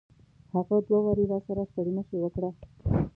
هغه 0.53 0.77
دوه 0.87 0.99
واري 1.05 1.25
راسره 1.31 1.63
ستړي 1.69 1.91
مشي 1.97 2.17
وکړه. 2.21 2.49